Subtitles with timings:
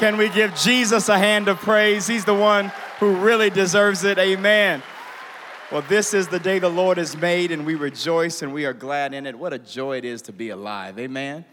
[0.00, 2.06] Can we give Jesus a hand of praise?
[2.06, 4.16] He's the one who really deserves it.
[4.16, 4.82] Amen.
[5.70, 8.72] Well, this is the day the Lord has made, and we rejoice and we are
[8.72, 9.38] glad in it.
[9.38, 10.98] What a joy it is to be alive.
[10.98, 11.44] Amen.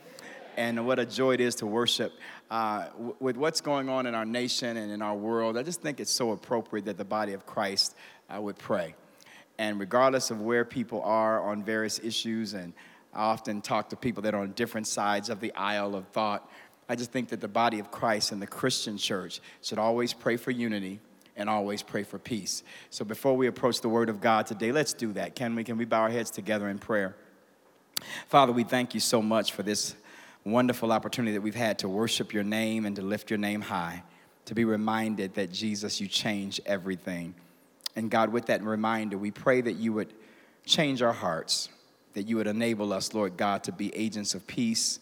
[0.56, 2.14] And what a joy it is to worship.
[2.50, 2.86] Uh,
[3.20, 6.10] with what's going on in our nation and in our world, I just think it's
[6.10, 7.98] so appropriate that the body of Christ
[8.34, 8.96] uh, would pray.
[9.58, 12.72] And regardless of where people are on various issues, and
[13.14, 16.50] I often talk to people that are on different sides of the aisle of thought,
[16.90, 20.38] I just think that the body of Christ and the Christian church should always pray
[20.38, 21.00] for unity
[21.36, 22.64] and always pray for peace.
[22.90, 25.36] So before we approach the word of God today, let's do that.
[25.36, 25.64] Can we?
[25.64, 27.16] Can we bow our heads together in prayer?
[28.28, 29.96] Father, we thank you so much for this
[30.44, 34.04] wonderful opportunity that we've had to worship your name and to lift your name high,
[34.46, 37.36] to be reminded that Jesus, you change everything.
[37.96, 40.14] And God, with that reminder, we pray that you would
[40.66, 41.70] change our hearts,
[42.14, 45.00] that you would enable us, Lord God, to be agents of peace,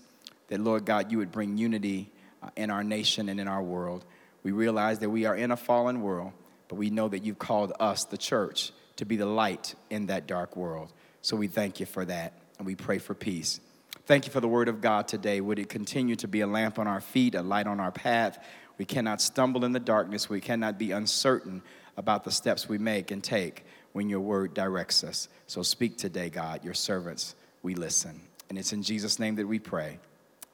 [0.47, 4.05] that, Lord God, you would bring unity uh, in our nation and in our world.
[4.43, 6.33] We realize that we are in a fallen world,
[6.67, 10.27] but we know that you've called us, the church, to be the light in that
[10.27, 10.93] dark world.
[11.21, 13.59] So we thank you for that, and we pray for peace.
[14.05, 15.41] Thank you for the word of God today.
[15.41, 18.37] Would it continue to be a lamp on our feet, a light on our path?
[18.77, 20.29] We cannot stumble in the darkness.
[20.29, 21.63] We cannot be uncertain
[21.97, 25.29] about the steps we make and take when your word directs us.
[25.47, 26.63] So speak today, God.
[26.63, 28.21] Your servants, we listen.
[28.49, 29.97] And it's in Jesus' name that we pray.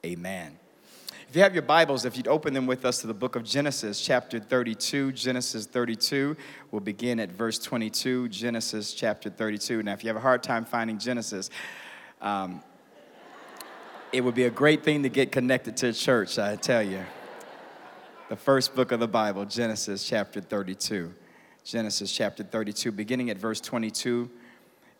[0.04, 0.58] Amen.
[1.28, 3.44] If you have your Bibles, if you'd open them with us to the book of
[3.44, 6.36] Genesis, chapter 32, Genesis 32,
[6.72, 9.80] we'll begin at verse 22, Genesis chapter 32.
[9.84, 11.50] Now, if you have a hard time finding Genesis,
[12.20, 12.64] um,
[14.12, 17.04] it would be a great thing to get connected to a church, I tell you.
[18.28, 21.14] The first book of the Bible, Genesis chapter 32.
[21.62, 24.28] Genesis chapter 32, beginning at verse 22,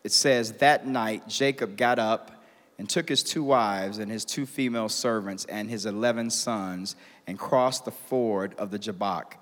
[0.05, 2.32] it says, That night Jacob got up
[2.77, 6.95] and took his two wives and his two female servants and his eleven sons
[7.27, 9.37] and crossed the ford of the Jabbok.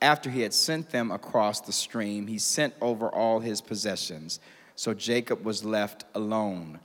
[0.00, 4.38] After he had sent them across the stream, he sent over all his possessions.
[4.76, 6.78] So Jacob was left alone,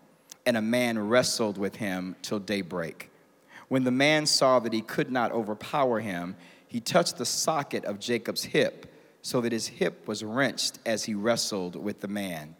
[0.46, 3.12] and a man wrestled with him till daybreak.
[3.68, 6.36] When the man saw that he could not overpower him,
[6.68, 11.14] he touched the socket of Jacob's hip so that his hip was wrenched as he
[11.14, 12.56] wrestled with the man.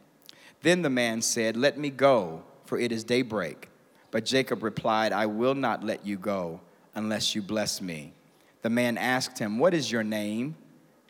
[0.62, 3.70] Then the man said, Let me go, for it is daybreak.
[4.12, 6.62] But Jacob replied, I will not let you go
[6.96, 8.14] unless you bless me.
[8.62, 10.56] The man asked him, What is your name?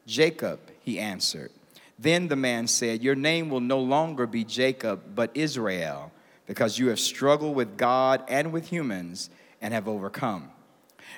[0.05, 1.51] Jacob, he answered.
[1.99, 6.11] Then the man said, Your name will no longer be Jacob, but Israel,
[6.47, 9.29] because you have struggled with God and with humans
[9.61, 10.51] and have overcome.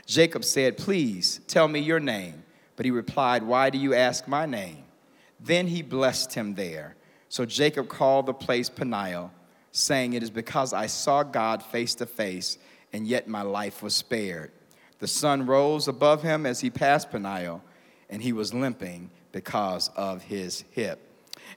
[0.05, 2.43] Jacob said, Please tell me your name.
[2.75, 4.83] But he replied, Why do you ask my name?
[5.39, 6.95] Then he blessed him there.
[7.29, 9.31] So Jacob called the place Peniel,
[9.75, 12.57] saying, It is because I saw God face to face,
[12.93, 14.51] and yet my life was spared.
[14.99, 17.61] The sun rose above him as he passed Peniel,
[18.09, 21.01] and he was limping because of his hip.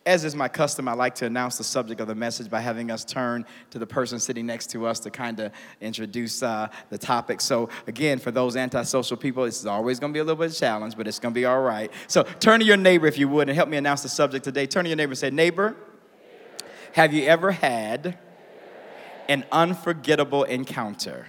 [0.05, 2.91] As is my custom, I like to announce the subject of the message by having
[2.91, 6.99] us turn to the person sitting next to us to kind of introduce uh, the
[6.99, 7.41] topic.
[7.41, 10.47] So, again, for those antisocial people, this is always going to be a little bit
[10.47, 11.93] of a challenge, but it's going to be all right.
[12.07, 14.67] So, turn to your neighbor if you would and help me announce the subject today.
[14.67, 15.77] Turn to your neighbor and say, Neighbor,
[16.99, 18.19] have you ever had
[19.29, 21.29] an unforgettable encounter?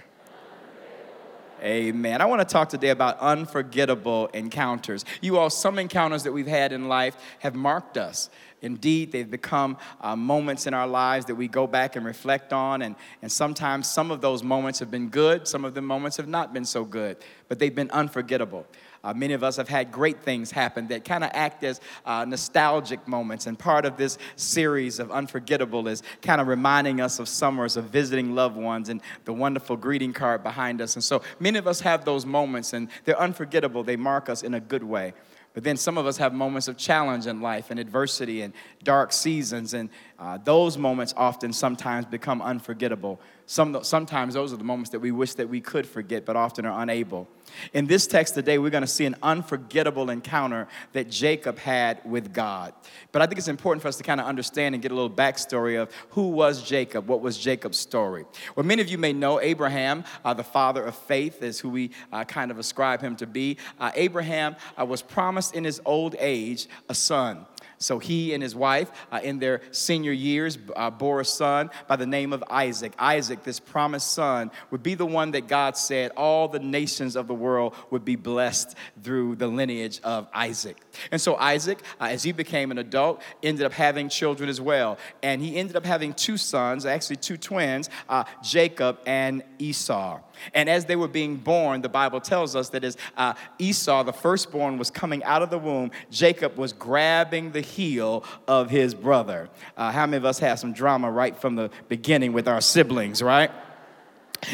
[1.62, 2.20] Amen.
[2.20, 5.04] I want to talk today about unforgettable encounters.
[5.20, 8.30] You all, some encounters that we've had in life have marked us.
[8.62, 12.82] Indeed, they've become uh, moments in our lives that we go back and reflect on.
[12.82, 16.26] And, and sometimes some of those moments have been good, some of the moments have
[16.26, 17.16] not been so good,
[17.46, 18.66] but they've been unforgettable.
[19.02, 22.24] Uh, many of us have had great things happen that kind of act as uh,
[22.26, 23.46] nostalgic moments.
[23.46, 27.86] And part of this series of Unforgettable is kind of reminding us of summers of
[27.86, 30.96] visiting loved ones and the wonderful greeting card behind us.
[30.96, 33.82] And so many of us have those moments, and they're unforgettable.
[33.82, 35.14] They mark us in a good way.
[35.52, 38.54] But then some of us have moments of challenge in life and adversity and
[38.84, 43.18] dark seasons, and uh, those moments often sometimes become unforgettable.
[43.46, 46.66] Some, sometimes those are the moments that we wish that we could forget, but often
[46.66, 47.26] are unable.
[47.72, 52.34] In this text today, we're going to see an unforgettable encounter that Jacob had with
[52.34, 52.74] God.
[53.12, 55.10] But I think it's important for us to kind of understand and get a little
[55.10, 58.26] backstory of who was Jacob, what was Jacob's story.
[58.54, 61.90] Well, many of you may know Abraham, uh, the father of faith, is who we
[62.12, 63.56] uh, kind of ascribe him to be.
[63.80, 67.46] Uh, Abraham uh, was promised in his old age a son.
[67.82, 71.96] So he and his wife, uh, in their senior years, uh, bore a son by
[71.96, 72.92] the name of Isaac.
[72.98, 77.26] Isaac, this promised son, would be the one that God said all the nations of
[77.26, 80.76] the world would be blessed through the lineage of Isaac.
[81.10, 84.98] And so Isaac, uh, as he became an adult, ended up having children as well.
[85.22, 90.20] And he ended up having two sons, actually two twins, uh, Jacob and Esau.
[90.54, 94.12] And as they were being born, the Bible tells us that as uh, Esau, the
[94.12, 99.48] firstborn, was coming out of the womb, Jacob was grabbing the heel of his brother.
[99.76, 103.22] Uh, how many of us have some drama right from the beginning with our siblings,
[103.22, 103.50] right?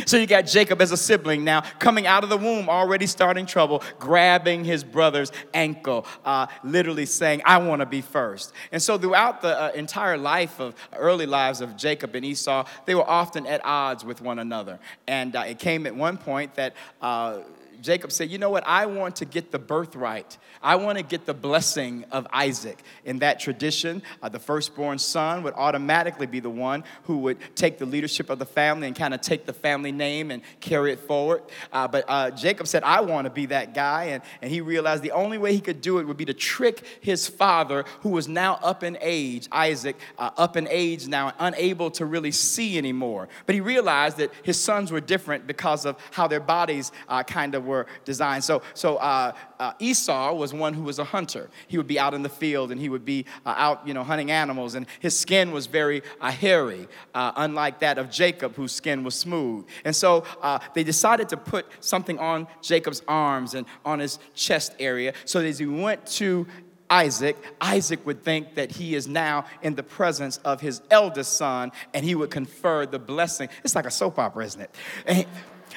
[0.05, 3.47] So you got Jacob as a sibling now coming out of the womb, already starting
[3.47, 8.53] trouble, grabbing his brother's ankle, uh, literally saying, I want to be first.
[8.73, 12.95] And so throughout the uh, entire life of early lives of Jacob and Esau, they
[12.95, 14.81] were often at odds with one another.
[15.07, 17.39] And uh, it came at one point that uh,
[17.83, 18.65] Jacob said, You know what?
[18.67, 20.39] I want to get the birthright.
[20.63, 22.83] I want to get the blessing of Isaac.
[23.05, 27.79] In that tradition, uh, the firstborn son would automatically be the one who would take
[27.79, 31.01] the leadership of the family and kind of take the family name and carry it
[31.01, 31.43] forward.
[31.73, 34.05] Uh, but uh, Jacob said, I want to be that guy.
[34.05, 36.83] And, and he realized the only way he could do it would be to trick
[37.01, 41.91] his father, who was now up in age, Isaac, uh, up in age now, unable
[41.93, 43.29] to really see anymore.
[43.45, 47.55] But he realized that his sons were different because of how their bodies uh, kind
[47.55, 48.45] of were designed.
[48.45, 51.51] So, so uh, uh, Esau was one who was a hunter.
[51.69, 54.05] He would be out in the field and he would be uh, out, you know,
[54.05, 58.73] hunting animals, and his skin was very uh, hairy, uh, unlike that of Jacob, whose
[58.73, 59.67] skin was smooth.
[59.85, 64.75] And so uh, they decided to put something on Jacob's arms and on his chest
[64.79, 66.47] area, so that as he went to
[66.89, 71.73] Isaac, Isaac would think that he is now in the presence of his eldest son
[71.93, 73.49] and he would confer the blessing.
[73.65, 74.75] It's like a soap opera, isn't it?
[75.07, 75.27] And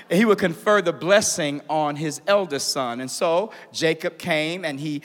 [0.09, 3.01] he would confer the blessing on his eldest son.
[3.01, 5.01] And so Jacob came and he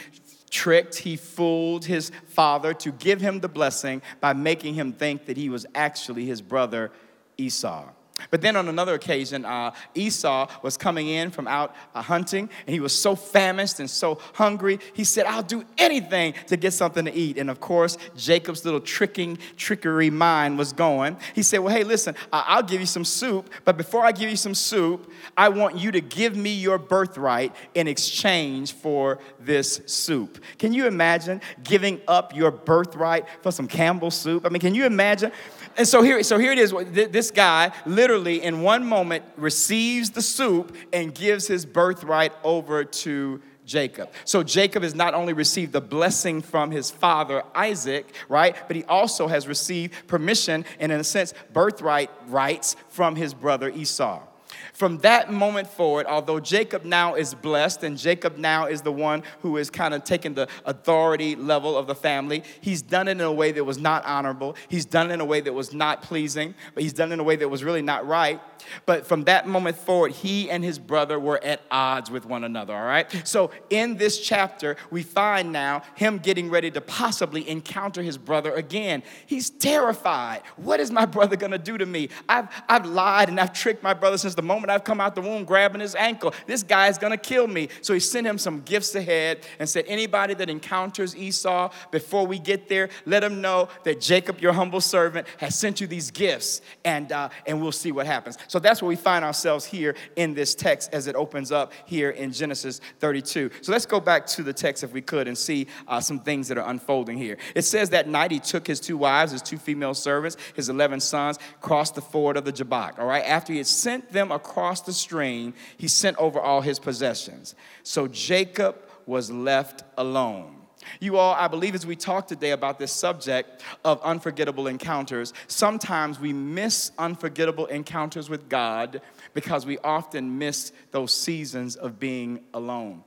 [0.51, 5.37] tricked, he fooled his father to give him the blessing by making him think that
[5.37, 6.93] he was actually his brother
[7.37, 7.89] Esau.
[8.31, 12.73] But then on another occasion, uh, Esau was coming in from out uh, hunting, and
[12.73, 14.79] he was so famished and so hungry.
[14.93, 18.81] He said, "I'll do anything to get something to eat." And of course, Jacob's little
[18.81, 21.17] tricking, trickery mind was going.
[21.35, 24.31] He said, "Well, hey, listen, uh, I'll give you some soup, but before I give
[24.31, 29.81] you some soup, I want you to give me your birthright in exchange for this
[29.87, 34.47] soup." Can you imagine giving up your birthright for some Campbell soup?
[34.47, 35.33] I mean, can you imagine?
[35.77, 36.73] And so here, so here it is.
[36.93, 43.43] This guy literally, in one moment, receives the soup and gives his birthright over to
[43.67, 44.11] Jacob.
[44.25, 48.85] So Jacob has not only received the blessing from his father Isaac, right, but he
[48.85, 54.23] also has received permission and, in a sense, birthright rights from his brother Esau.
[54.73, 59.23] From that moment forward, although Jacob now is blessed and Jacob now is the one
[59.41, 63.21] who is kind of taking the authority level of the family, he's done it in
[63.21, 64.57] a way that was not honorable.
[64.69, 67.21] He's done it in a way that was not pleasing, but he's done it in
[67.21, 68.41] a way that was really not right.
[68.87, 72.75] But from that moment forward, he and his brother were at odds with one another,
[72.75, 73.11] all right?
[73.25, 78.53] So in this chapter, we find now him getting ready to possibly encounter his brother
[78.55, 79.03] again.
[79.27, 80.43] He's terrified.
[80.57, 82.09] What is my brother gonna do to me?
[82.29, 85.21] I've, I've lied and I've tricked my brother since the moment I've come out the
[85.21, 86.35] womb grabbing his ankle.
[86.47, 87.69] This guy is gonna kill me.
[87.83, 92.39] So he sent him some gifts ahead and said, Anybody that encounters Esau before we
[92.39, 96.61] get there, let him know that Jacob, your humble servant, has sent you these gifts,
[96.85, 98.39] and, uh, and we'll see what happens.
[98.55, 102.11] So that's where we find ourselves here in this text as it opens up here
[102.11, 103.51] in Genesis 32.
[103.63, 106.47] So let's go back to the text if we could and see uh, some things
[106.47, 107.37] that are unfolding here.
[107.57, 111.01] It says that night he took his two wives, his two female servants, his 11
[111.01, 113.01] sons, crossed the ford of the Jabbok.
[113.01, 116.79] All right, after he had sent them across the stream, he sent over all his
[116.79, 117.57] possessions.
[117.83, 120.64] So Jacob was left alone.
[121.01, 126.19] You all, I believe, as we talk today about this subject of unforgettable encounters, sometimes
[126.21, 129.01] we miss unforgettable encounters with God
[129.33, 133.05] because we often miss those seasons of being alone.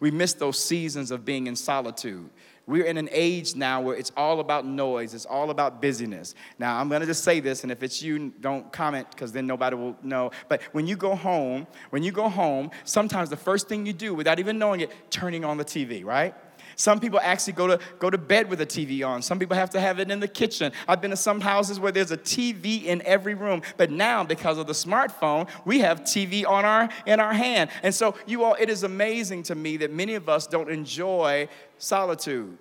[0.00, 2.30] We miss those seasons of being in solitude.
[2.66, 6.34] We're in an age now where it's all about noise, it's all about busyness.
[6.58, 9.76] Now, I'm gonna just say this, and if it's you, don't comment because then nobody
[9.76, 10.32] will know.
[10.48, 14.14] But when you go home, when you go home, sometimes the first thing you do
[14.14, 16.34] without even knowing it, turning on the TV, right?
[16.76, 19.22] Some people actually go to, go to bed with a TV on.
[19.22, 20.72] Some people have to have it in the kitchen.
[20.86, 23.62] I've been to some houses where there's a TV in every room.
[23.78, 27.70] But now, because of the smartphone, we have TV on our, in our hand.
[27.82, 31.48] And so, you all, it is amazing to me that many of us don't enjoy
[31.78, 32.58] solitude.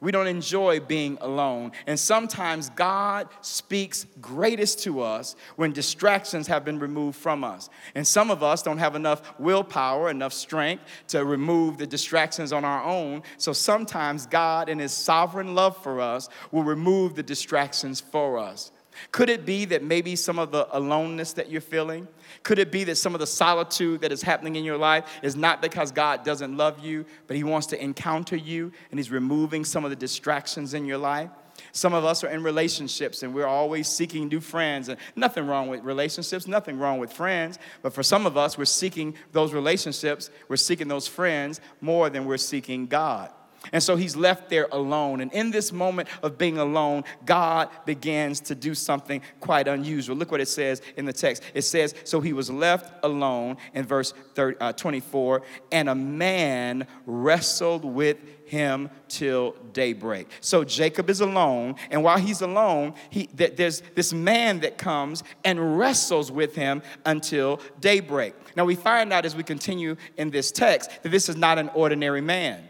[0.00, 1.72] We don't enjoy being alone.
[1.88, 7.68] And sometimes God speaks greatest to us when distractions have been removed from us.
[7.96, 12.64] And some of us don't have enough willpower, enough strength to remove the distractions on
[12.64, 13.22] our own.
[13.38, 18.70] So sometimes God, in His sovereign love for us, will remove the distractions for us.
[19.12, 22.08] Could it be that maybe some of the aloneness that you're feeling,
[22.42, 25.36] could it be that some of the solitude that is happening in your life is
[25.36, 29.64] not because God doesn't love you, but He wants to encounter you and He's removing
[29.64, 31.30] some of the distractions in your life?
[31.72, 34.88] Some of us are in relationships and we're always seeking new friends.
[34.88, 37.58] And nothing wrong with relationships, nothing wrong with friends.
[37.82, 42.24] But for some of us, we're seeking those relationships, we're seeking those friends more than
[42.24, 43.32] we're seeking God.
[43.72, 45.20] And so he's left there alone.
[45.20, 50.16] And in this moment of being alone, God begins to do something quite unusual.
[50.16, 51.42] Look what it says in the text.
[51.54, 56.86] It says, So he was left alone in verse 30, uh, 24, and a man
[57.06, 60.28] wrestled with him till daybreak.
[60.40, 65.22] So Jacob is alone, and while he's alone, he, th- there's this man that comes
[65.44, 68.34] and wrestles with him until daybreak.
[68.56, 71.70] Now we find out as we continue in this text that this is not an
[71.74, 72.68] ordinary man.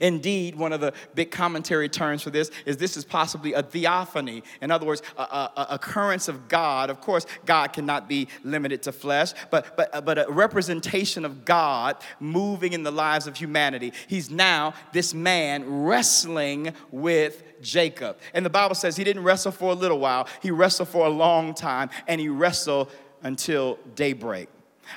[0.00, 4.42] Indeed, one of the big commentary terms for this is this is possibly a theophany.
[4.60, 6.88] In other words, a, a, a, occurrence of God.
[6.88, 11.96] Of course, God cannot be limited to flesh, but, but, but a representation of God
[12.20, 13.92] moving in the lives of humanity.
[14.06, 18.18] He's now this man wrestling with Jacob.
[18.34, 21.10] And the Bible says he didn't wrestle for a little while, he wrestled for a
[21.10, 22.90] long time, and he wrestled
[23.22, 24.48] until daybreak.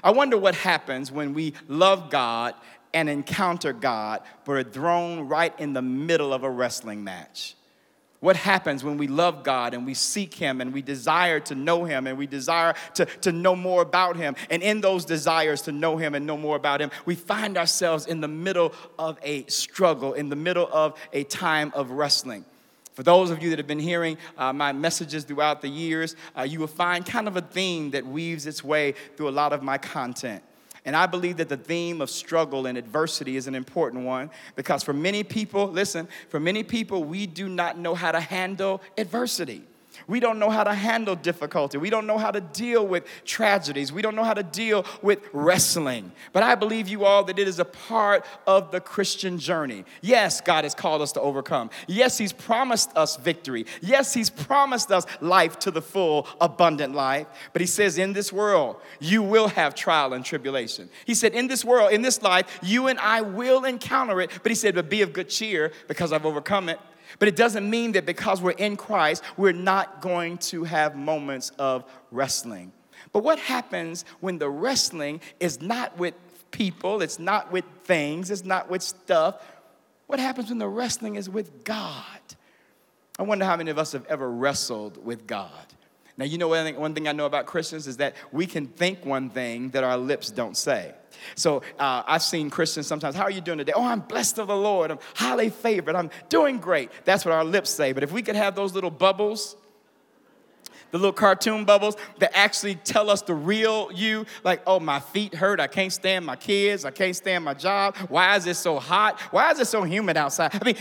[0.04, 2.56] I wonder what happens when we love God
[2.96, 7.56] and encounter God, but are thrown right in the middle of a wrestling match.
[8.22, 11.84] What happens when we love God and we seek Him and we desire to know
[11.84, 14.36] Him and we desire to, to know more about Him?
[14.50, 18.08] And in those desires to know Him and know more about Him, we find ourselves
[18.08, 22.46] in the middle of a struggle, in the middle of a time of wrestling.
[22.94, 26.44] For those of you that have been hearing uh, my messages throughout the years, uh,
[26.44, 29.62] you will find kind of a theme that weaves its way through a lot of
[29.62, 30.42] my content.
[30.86, 34.84] And I believe that the theme of struggle and adversity is an important one because
[34.84, 39.64] for many people, listen, for many people, we do not know how to handle adversity.
[40.08, 41.78] We don't know how to handle difficulty.
[41.78, 43.92] We don't know how to deal with tragedies.
[43.92, 46.12] We don't know how to deal with wrestling.
[46.34, 49.86] But I believe you all that it is a part of the Christian journey.
[50.02, 51.70] Yes, God has called us to overcome.
[51.88, 53.66] Yes, He's promised us victory.
[53.82, 57.28] Yes, He's promised us life to the full, abundant life.
[57.54, 60.90] But He says, in this world, you will have trial and tribulation.
[61.06, 64.32] He said, in this world, in this life, you and I will encounter it.
[64.44, 66.80] But He said, but be of good cheer because I've overcome it.
[67.20, 71.52] But it doesn't mean that because we're in Christ, we're not going to have moments
[71.58, 72.72] of wrestling.
[73.12, 76.14] But what happens when the wrestling is not with
[76.52, 79.42] people, it's not with things, it's not with stuff?
[80.08, 82.20] What happens when the wrestling is with God?
[83.18, 85.50] I wonder how many of us have ever wrestled with God.
[86.18, 89.30] Now, you know one thing I know about Christians is that we can think one
[89.30, 90.94] thing that our lips don't say.
[91.36, 93.74] So uh, I've seen Christians sometimes, how are you doing today?
[93.76, 94.92] Oh, I'm blessed of the Lord.
[94.92, 95.96] I'm highly favored.
[95.96, 96.92] I'm doing great.
[97.06, 97.94] That's what our lips say.
[97.94, 99.56] But if we could have those little bubbles,
[100.92, 105.34] the little cartoon bubbles that actually tell us the real you, like, oh, my feet
[105.36, 105.60] hurt.
[105.60, 106.86] I can't stand my kids.
[106.86, 107.98] I can't stand my job.
[108.08, 109.20] Why is it so hot?
[109.32, 110.52] Why is it so humid outside?
[110.54, 110.78] I mean,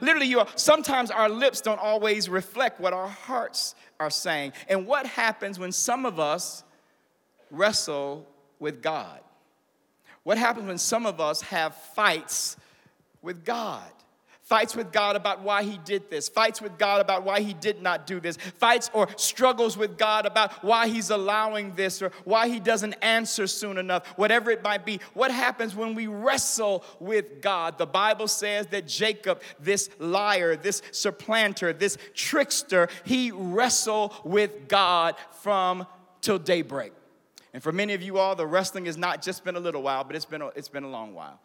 [0.00, 4.52] literally, you sometimes our lips don't always reflect what our hearts are saying.
[4.68, 6.64] And what happens when some of us
[7.50, 8.26] wrestle
[8.60, 9.20] with God?
[10.22, 12.56] What happens when some of us have fights
[13.22, 13.82] with God?
[14.42, 17.82] Fights with God about why He did this, fights with God about why He did
[17.82, 22.48] not do this, fights or struggles with God about why He's allowing this or why
[22.48, 24.98] He doesn't answer soon enough, whatever it might be.
[25.14, 27.78] What happens when we wrestle with God?
[27.78, 35.14] The Bible says that Jacob, this liar, this supplanter, this trickster, he wrestled with God
[35.30, 35.86] from
[36.22, 36.92] till daybreak.
[37.52, 40.04] And for many of you all, the wrestling has not just been a little while,
[40.04, 41.40] but it's been a, it's been a long while.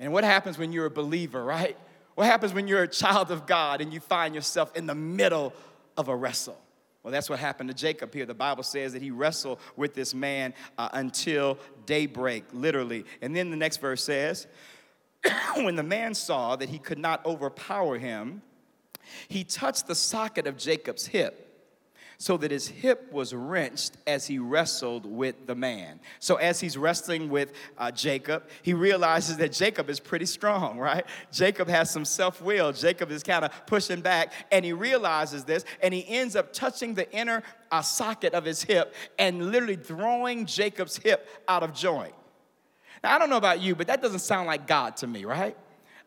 [0.00, 1.76] And what happens when you're a believer, right?
[2.14, 5.52] What happens when you're a child of God and you find yourself in the middle
[5.96, 6.60] of a wrestle?
[7.02, 8.26] Well, that's what happened to Jacob here.
[8.26, 13.04] The Bible says that he wrestled with this man uh, until daybreak, literally.
[13.22, 14.48] And then the next verse says,
[15.54, 18.42] when the man saw that he could not overpower him,
[19.28, 21.47] he touched the socket of Jacob's hip
[22.20, 26.00] so that his hip was wrenched as he wrestled with the man.
[26.18, 31.04] So, as he's wrestling with uh, Jacob, he realizes that Jacob is pretty strong, right?
[31.30, 32.72] Jacob has some self will.
[32.72, 36.92] Jacob is kind of pushing back, and he realizes this, and he ends up touching
[36.92, 42.14] the inner uh, socket of his hip and literally throwing Jacob's hip out of joint.
[43.04, 45.56] Now, I don't know about you, but that doesn't sound like God to me, right?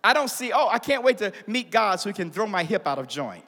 [0.04, 2.66] I don't see, oh, I can't wait to meet God so he can throw my
[2.66, 3.46] hip out of joint.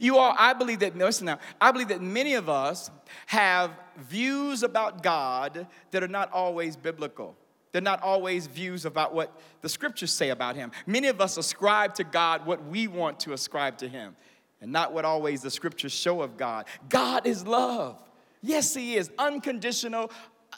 [0.00, 2.90] You all, I believe that, listen now, I believe that many of us
[3.26, 7.36] have views about God that are not always biblical.
[7.72, 10.72] They're not always views about what the scriptures say about him.
[10.86, 14.14] Many of us ascribe to God what we want to ascribe to him
[14.60, 16.66] and not what always the scriptures show of God.
[16.88, 17.98] God is love.
[18.42, 19.10] Yes, he is.
[19.18, 20.10] Unconditional,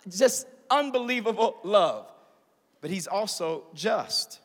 [0.08, 2.10] just unbelievable love.
[2.80, 4.40] But he's also just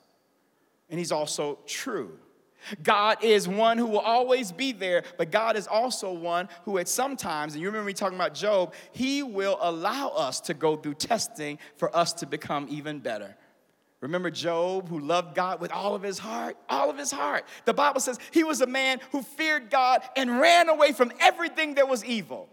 [0.90, 2.18] and he's also true.
[2.84, 6.88] God is one who will always be there, but God is also one who, at
[6.88, 10.76] some times, and you remember me talking about Job, he will allow us to go
[10.76, 13.36] through testing for us to become even better.
[14.02, 16.56] Remember Job, who loved God with all of his heart?
[16.70, 17.46] All of his heart.
[17.66, 21.76] The Bible says he was a man who feared God and ran away from everything
[21.76, 22.48] that was evil.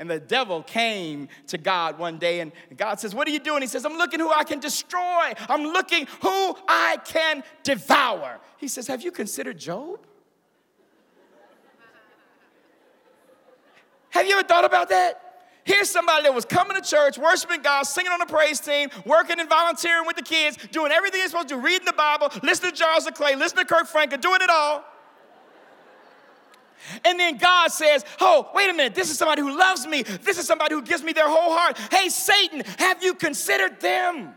[0.00, 3.60] And the devil came to God one day, and God says, What are you doing?
[3.60, 5.34] He says, I'm looking who I can destroy.
[5.46, 8.40] I'm looking who I can devour.
[8.56, 10.00] He says, Have you considered Job?
[14.08, 15.46] Have you ever thought about that?
[15.64, 19.38] Here's somebody that was coming to church, worshiping God, singing on the praise team, working
[19.38, 22.72] and volunteering with the kids, doing everything they're supposed to do, reading the Bible, listening
[22.72, 24.82] to Charles Clay, listening to Kirk Franklin, doing it all.
[27.04, 30.02] And then God says, Oh, wait a minute, this is somebody who loves me.
[30.02, 31.78] This is somebody who gives me their whole heart.
[31.90, 34.34] Hey, Satan, have you considered them?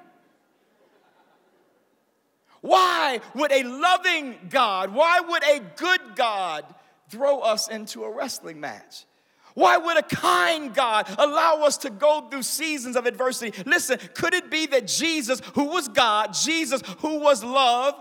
[2.61, 6.63] Why would a loving God, why would a good God
[7.09, 9.05] throw us into a wrestling match?
[9.53, 13.61] Why would a kind God allow us to go through seasons of adversity?
[13.65, 17.95] Listen, could it be that Jesus, who was God, Jesus, who was love,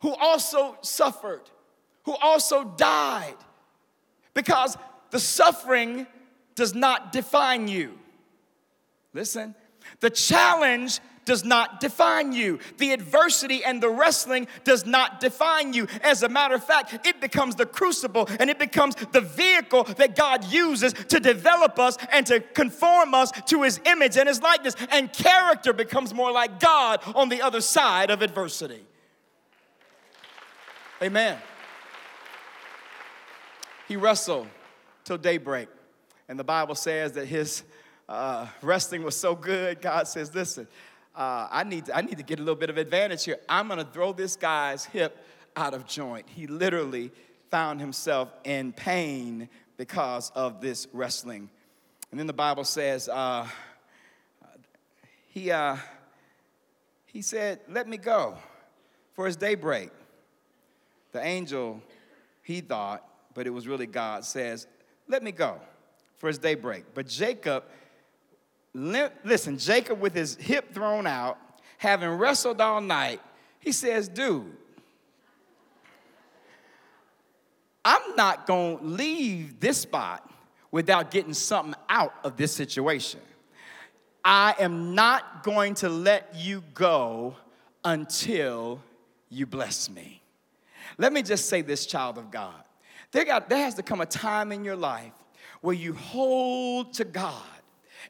[0.00, 1.42] who also suffered,
[2.04, 3.34] who also died,
[4.34, 4.76] because
[5.10, 6.06] the suffering
[6.54, 7.98] does not define you.
[9.12, 9.54] Listen,
[10.00, 12.58] the challenge does not define you.
[12.78, 15.86] The adversity and the wrestling does not define you.
[16.02, 20.16] As a matter of fact, it becomes the crucible and it becomes the vehicle that
[20.16, 24.74] God uses to develop us and to conform us to his image and his likeness.
[24.90, 28.84] And character becomes more like God on the other side of adversity.
[31.02, 31.38] Amen.
[33.92, 34.48] He wrestled
[35.04, 35.68] till daybreak.
[36.26, 37.62] And the Bible says that his
[38.08, 40.66] uh, wrestling was so good, God says, Listen,
[41.14, 43.36] uh, I, need to, I need to get a little bit of advantage here.
[43.50, 45.22] I'm gonna throw this guy's hip
[45.54, 46.26] out of joint.
[46.26, 47.10] He literally
[47.50, 51.50] found himself in pain because of this wrestling.
[52.10, 53.46] And then the Bible says, uh,
[55.28, 55.76] he, uh,
[57.04, 58.38] he said, Let me go
[59.12, 59.90] for it's daybreak.
[61.12, 61.82] The angel,
[62.42, 64.66] he thought, but it was really God, says,
[65.08, 65.60] Let me go
[66.18, 66.84] for his daybreak.
[66.94, 67.64] But Jacob,
[68.74, 71.38] listen, Jacob with his hip thrown out,
[71.78, 73.20] having wrestled all night,
[73.58, 74.56] he says, Dude,
[77.84, 80.28] I'm not going to leave this spot
[80.70, 83.20] without getting something out of this situation.
[84.24, 87.36] I am not going to let you go
[87.84, 88.80] until
[89.28, 90.22] you bless me.
[90.98, 92.62] Let me just say this, child of God.
[93.12, 95.12] There, got, there has to come a time in your life
[95.60, 97.42] where you hold to God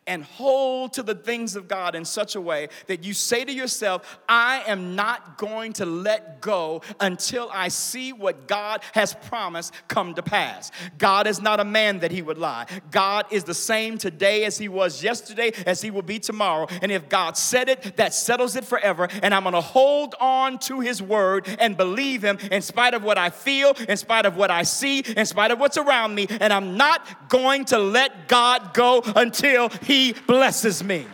[0.06, 3.52] and hold to the things of God in such a way that you say to
[3.52, 9.72] yourself, I am not going to let go until I see what God has promised
[9.86, 10.72] come to pass.
[10.98, 12.66] God is not a man that he would lie.
[12.90, 16.66] God is the same today as he was yesterday, as he will be tomorrow.
[16.82, 19.08] And if God said it, that settles it forever.
[19.22, 23.04] And I'm going to hold on to his word and believe him in spite of
[23.04, 26.26] what I feel, in spite of what I see, in spite of what's around me.
[26.28, 31.06] And I'm not going to let God go until he he blesses me.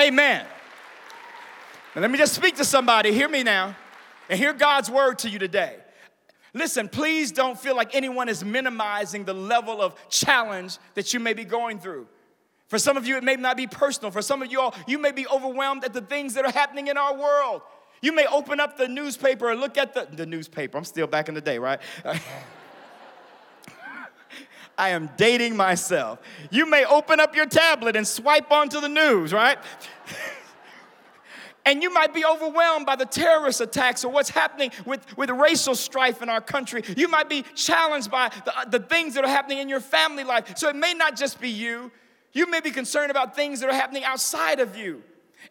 [0.00, 0.46] Amen.
[1.94, 3.12] Now, let me just speak to somebody.
[3.12, 3.76] Hear me now
[4.28, 5.76] and hear God's word to you today.
[6.54, 11.34] Listen, please don't feel like anyone is minimizing the level of challenge that you may
[11.34, 12.08] be going through.
[12.68, 14.10] For some of you, it may not be personal.
[14.10, 16.86] For some of you all, you may be overwhelmed at the things that are happening
[16.86, 17.62] in our world.
[18.00, 20.78] You may open up the newspaper and look at the, the newspaper.
[20.78, 21.80] I'm still back in the day, right?
[24.80, 26.20] I am dating myself.
[26.50, 29.58] You may open up your tablet and swipe onto the news, right?
[31.66, 35.74] and you might be overwhelmed by the terrorist attacks or what's happening with, with racial
[35.74, 36.82] strife in our country.
[36.96, 40.56] You might be challenged by the, the things that are happening in your family life.
[40.56, 41.92] So it may not just be you,
[42.32, 45.02] you may be concerned about things that are happening outside of you.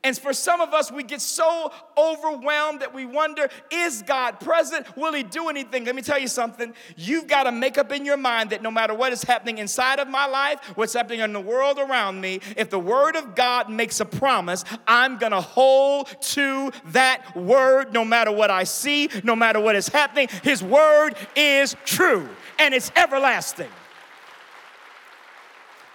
[0.02, 4.96] And for some of us, we get so overwhelmed that we wonder, is God present?
[4.96, 5.84] Will He do anything?
[5.84, 6.74] Let me tell you something.
[6.96, 10.00] You've got to make up in your mind that no matter what is happening inside
[10.00, 13.70] of my life, what's happening in the world around me, if the Word of God
[13.70, 19.10] makes a promise, I'm going to hold to that Word no matter what I see,
[19.26, 20.30] no matter what is happening.
[20.44, 23.70] His Word is true and it's everlasting.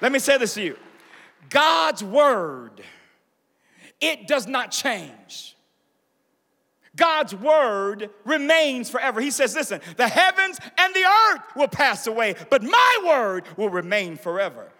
[0.02, 0.76] Let me say this to you
[1.48, 2.82] God's Word
[4.00, 5.56] it does not change.
[6.96, 9.20] God's word remains forever.
[9.20, 13.70] He says, Listen, the heavens and the earth will pass away, but my word will
[13.70, 14.70] remain forever.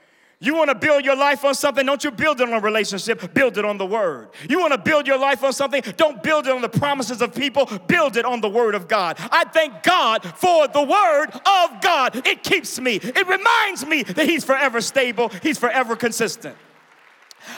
[0.40, 3.32] You want to build your life on something, don't you build it on a relationship,
[3.32, 4.28] build it on the word.
[4.48, 7.34] You want to build your life on something, don't build it on the promises of
[7.34, 9.16] people, build it on the word of God.
[9.18, 12.26] I thank God for the word of God.
[12.26, 16.56] It keeps me, it reminds me that He's forever stable, He's forever consistent.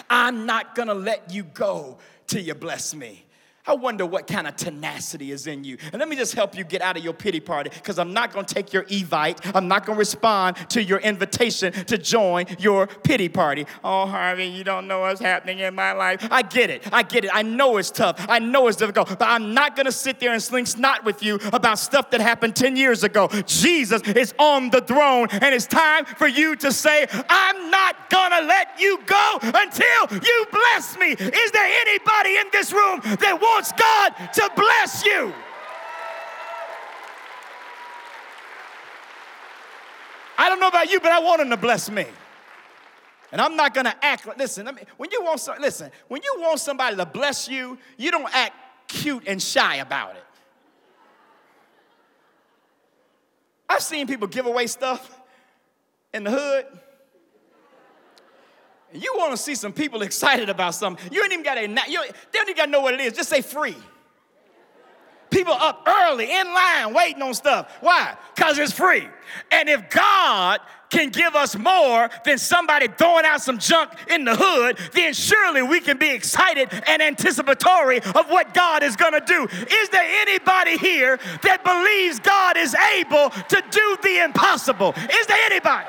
[0.09, 3.26] I'm not gonna let you go till you bless me.
[3.66, 5.76] I wonder what kind of tenacity is in you.
[5.92, 8.33] And let me just help you get out of your pity party because I'm not
[8.33, 9.38] going to take your evite.
[9.55, 13.66] I'm not going to respond to your invitation to join your pity party.
[13.83, 16.26] Oh, Harvey, you don't know what's happening in my life.
[16.31, 16.88] I get it.
[16.92, 17.31] I get it.
[17.35, 18.24] I know it's tough.
[18.29, 19.09] I know it's difficult.
[19.09, 22.20] But I'm not going to sit there and sling snot with you about stuff that
[22.20, 23.29] happened 10 years ago.
[23.46, 28.31] Jesus is on the throne, and it's time for you to say, I'm not going
[28.31, 31.12] to let you go until you bless me.
[31.12, 35.33] Is there anybody in this room that wants wants God to bless you.
[40.37, 42.05] I don't know about you, but I want him to bless me.
[43.33, 46.35] And I'm not gonna act like, listen, me, when you want some, listen, when you
[46.38, 48.55] want somebody to bless you, you don't act
[48.88, 50.25] cute and shy about it.
[53.69, 55.19] I've seen people give away stuff
[56.12, 56.66] in the hood.
[58.92, 61.12] You want to see some people excited about something.
[61.12, 63.12] You ain't even got to, you they don't even got to know what it is.
[63.12, 63.77] Just say free.
[65.31, 67.70] People up early in line waiting on stuff.
[67.81, 68.16] Why?
[68.35, 69.09] Because it's free.
[69.51, 74.37] And if God can give us more than somebody throwing out some junk in the
[74.37, 79.20] hood, then surely we can be excited and anticipatory of what God is going to
[79.20, 79.49] do.
[79.68, 84.94] Is there anybody here that believes God is able to do the impossible?
[84.96, 85.87] Is there anybody?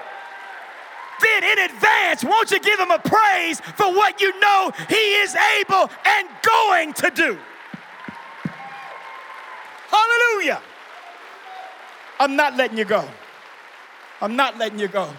[1.22, 5.36] Then in advance, won't you give him a praise for what you know he is
[5.60, 7.38] able and going to do?
[9.90, 10.62] Hallelujah.
[12.20, 13.08] I'm not letting you go.
[14.22, 15.10] I'm not letting you go.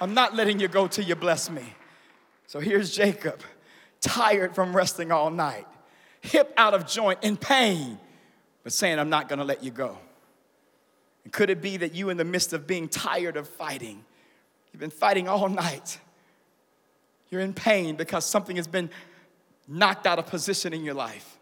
[0.00, 1.62] I'm not letting you go till you bless me.
[2.46, 3.40] So here's Jacob,
[4.00, 5.66] tired from resting all night,
[6.20, 7.98] hip out of joint, in pain,
[8.62, 9.96] but saying, I'm not gonna let you go.
[11.24, 14.04] And could it be that you, in the midst of being tired of fighting,
[14.72, 15.98] You've been fighting all night.
[17.30, 18.90] You're in pain because something has been
[19.68, 21.38] knocked out of position in your life.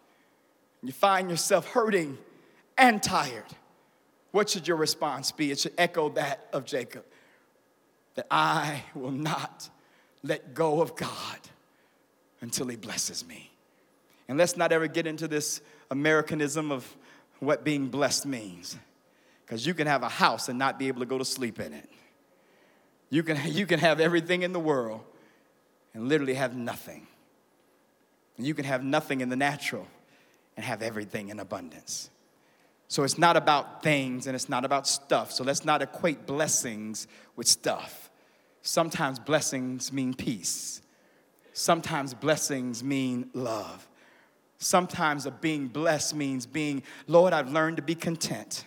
[0.83, 2.17] You find yourself hurting
[2.79, 3.45] and tired.
[4.33, 5.51] What should your response be?
[5.51, 7.05] It should echo that of Jacob
[8.15, 9.69] that I will not
[10.23, 11.39] let go of God
[12.41, 13.51] until He blesses me.
[14.29, 16.97] And let's not ever get into this Americanism of
[17.41, 18.77] what being blessed means,
[19.45, 21.73] because you can have a house and not be able to go to sleep in
[21.73, 21.89] it.
[23.11, 25.03] You can, you can have everything in the world
[25.93, 27.07] and literally have nothing.
[28.37, 29.87] And you can have nothing in the natural
[30.57, 32.11] and have everything in abundance.
[32.89, 35.31] So it's not about things and it's not about stuff.
[35.31, 38.11] So let's not equate blessings with stuff.
[38.63, 40.83] Sometimes blessings mean peace.
[41.53, 43.87] Sometimes blessings mean love.
[44.59, 48.65] Sometimes a being blessed means being, Lord, I've learned to be content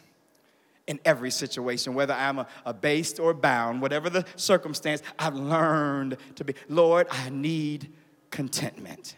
[0.87, 6.43] in every situation, whether I'm a, abased or bound, whatever the circumstance, I've learned to
[6.43, 7.91] be, Lord, I need
[8.31, 9.15] contentment.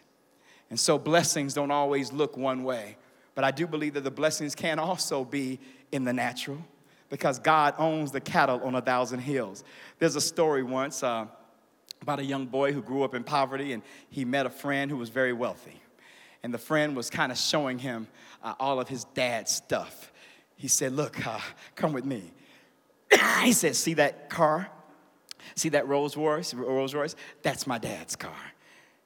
[0.70, 2.96] And so blessings don't always look one way,
[3.34, 5.58] but I do believe that the blessings can also be
[5.92, 6.58] in the natural
[7.08, 9.64] because God owns the cattle on a thousand hills.
[9.98, 11.26] There's a story once uh,
[12.02, 14.96] about a young boy who grew up in poverty and he met a friend who
[14.96, 15.80] was very wealthy.
[16.42, 18.06] And the friend was kind of showing him
[18.42, 20.12] uh, all of his dad's stuff
[20.56, 21.38] he said, Look, uh,
[21.74, 22.32] come with me.
[23.42, 24.68] he said, See that car?
[25.54, 26.52] See that Rolls Royce?
[26.54, 27.14] Rolls Royce?
[27.42, 28.32] That's my dad's car.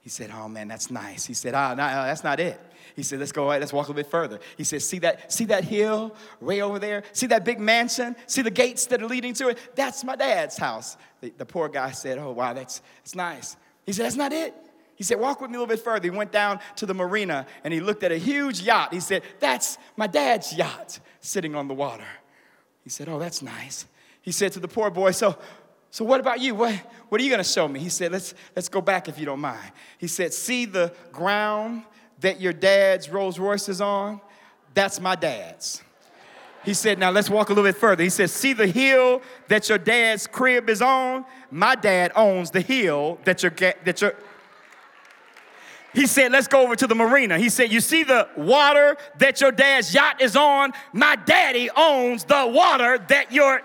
[0.01, 1.27] He said, Oh man, that's nice.
[1.27, 2.59] He said, Ah, no, that's not it.
[2.97, 4.39] He said, Let's go, right, let's walk a little bit further.
[4.57, 7.03] He said, See that, see that hill way over there?
[7.13, 8.17] See that big mansion?
[8.27, 9.59] See the gates that are leading to it?
[9.75, 10.97] That's my dad's house.
[11.21, 13.57] The, the poor guy said, Oh wow, that's, that's nice.
[13.85, 14.55] He said, That's not it.
[15.01, 16.05] He said, Walk with me a little bit further.
[16.05, 18.93] He went down to the marina and he looked at a huge yacht.
[18.93, 22.05] He said, That's my dad's yacht sitting on the water.
[22.85, 23.87] He said, Oh, that's nice.
[24.21, 25.39] He said to the poor boy, So,
[25.91, 26.55] So what about you?
[26.55, 26.75] What,
[27.09, 27.81] what are you gonna show me?
[27.81, 29.73] He said, let's, let's go back if you don't mind.
[29.97, 31.85] He said, see the ground
[32.19, 34.21] that your dad's Rolls Royce is on?
[34.75, 35.83] That's my dad's.
[36.63, 38.03] He said, now let's walk a little bit further.
[38.03, 41.25] He said, see the hill that your dad's crib is on?
[41.51, 43.53] My dad owns the hill that your,
[43.87, 44.15] that your,
[45.93, 47.39] he said, let's go over to the marina.
[47.39, 50.73] He said, you see the water that your dad's yacht is on?
[50.93, 53.61] My daddy owns the water that your,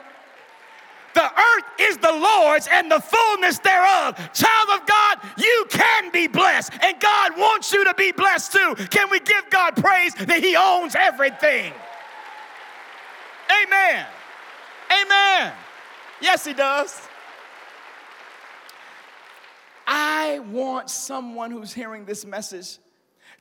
[1.13, 4.17] the earth is the Lord's and the fullness thereof.
[4.33, 8.75] Child of God, you can be blessed, and God wants you to be blessed too.
[8.89, 11.71] Can we give God praise that He owns everything?
[13.63, 14.05] Amen.
[14.91, 15.53] Amen.
[16.21, 17.04] Yes, He does.
[19.87, 22.79] I want someone who's hearing this message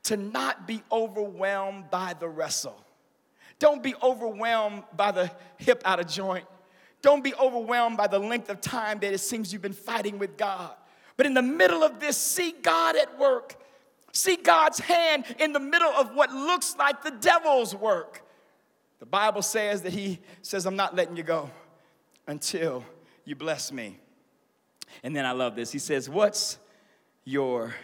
[0.03, 2.79] to not be overwhelmed by the wrestle.
[3.59, 6.45] Don't be overwhelmed by the hip out of joint.
[7.01, 10.37] Don't be overwhelmed by the length of time that it seems you've been fighting with
[10.37, 10.73] God.
[11.17, 13.55] But in the middle of this, see God at work.
[14.11, 18.21] See God's hand in the middle of what looks like the devil's work.
[18.99, 21.49] The Bible says that He says, I'm not letting you go
[22.27, 22.83] until
[23.23, 23.99] you bless me.
[25.03, 25.71] And then I love this.
[25.71, 26.57] He says, What's
[27.23, 27.75] your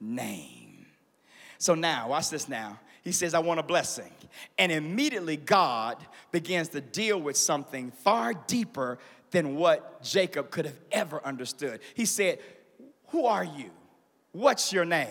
[0.00, 0.86] name?
[1.58, 2.78] So now, watch this now.
[3.02, 4.10] He says, I want a blessing.
[4.58, 5.96] And immediately God
[6.32, 8.98] begins to deal with something far deeper
[9.30, 11.80] than what Jacob could have ever understood.
[11.94, 12.38] He said,
[13.08, 13.70] Who are you?
[14.32, 15.08] What's your name?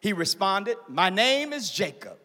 [0.00, 2.18] He responded, My name is Jacob.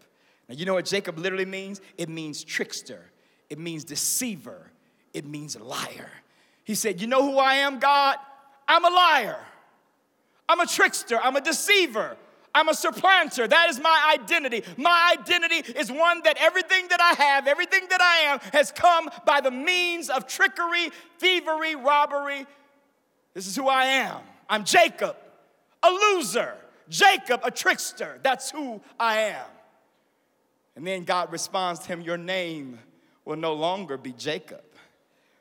[0.48, 1.82] Now, you know what Jacob literally means?
[1.98, 3.12] It means trickster,
[3.50, 4.72] it means deceiver,
[5.14, 6.12] it means liar.
[6.64, 8.18] He said, You know who I am, God?
[8.68, 9.40] I'm a liar,
[10.50, 12.18] I'm a trickster, I'm a deceiver.
[12.56, 13.48] I'm a supplanter.
[13.48, 14.64] That is my identity.
[14.78, 19.12] My identity is one that everything that I have, everything that I am, has come
[19.28, 22.48] by the means of trickery, thievery, robbery.
[23.36, 24.22] This is who I am.
[24.50, 25.16] I'm Jacob,
[25.84, 26.56] a loser.
[26.90, 28.20] Jacob, a trickster.
[28.24, 29.46] That's who I am.
[30.76, 32.80] And then God responds to him Your name
[33.24, 34.64] will no longer be Jacob,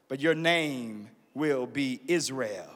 [0.09, 2.76] but your name will be Israel.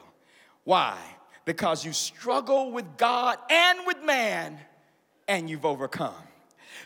[0.63, 0.97] Why?
[1.45, 4.59] because you struggle with God and with man,
[5.27, 6.13] and you've overcome.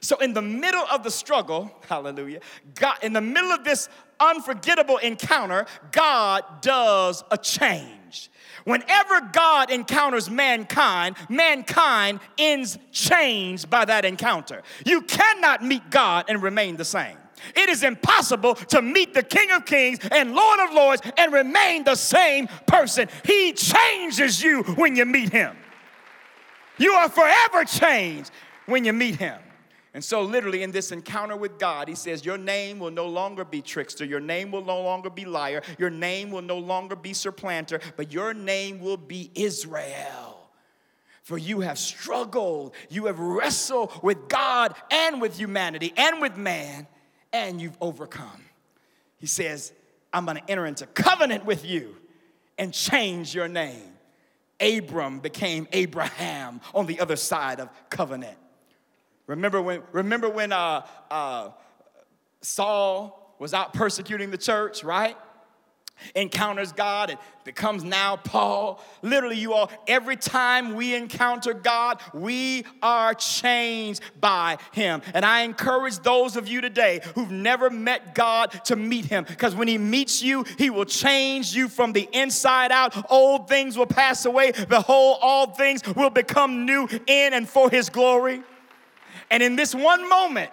[0.01, 2.41] So, in the middle of the struggle, hallelujah,
[2.75, 8.29] God, in the middle of this unforgettable encounter, God does a change.
[8.63, 14.63] Whenever God encounters mankind, mankind ends changed by that encounter.
[14.83, 17.17] You cannot meet God and remain the same.
[17.55, 21.84] It is impossible to meet the King of Kings and Lord of Lords and remain
[21.84, 23.08] the same person.
[23.25, 25.55] He changes you when you meet him.
[26.77, 28.31] You are forever changed
[28.65, 29.39] when you meet him.
[29.93, 33.45] And so, literally, in this encounter with God, he says, Your name will no longer
[33.45, 34.03] be trickster.
[34.03, 35.62] Your name will no longer be liar.
[35.79, 40.49] Your name will no longer be supplanter, but your name will be Israel.
[41.23, 46.88] For you have struggled, you have wrestled with God and with humanity and with man,
[47.43, 48.43] and you've overcome.
[49.17, 49.74] He says,
[50.13, 51.95] I'm gonna enter into covenant with you
[52.58, 53.93] and change your name.
[54.62, 58.38] Abram became Abraham on the other side of covenant.
[59.28, 61.50] Remember when, remember when uh, uh,
[62.41, 65.17] Saul was out persecuting the church, right?
[66.13, 68.84] Encounters God and becomes now Paul.
[69.01, 75.01] Literally, you all, every time we encounter God, we are changed by Him.
[75.13, 79.55] And I encourage those of you today who've never met God to meet Him because
[79.55, 83.10] when He meets you, He will change you from the inside out.
[83.12, 87.89] Old things will pass away, behold, all things will become new in and for His
[87.89, 88.41] glory.
[89.29, 90.51] And in this one moment,